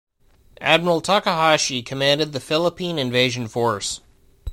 [0.61, 4.01] Admiral Takahashi commanded the Philippine Invasion Force.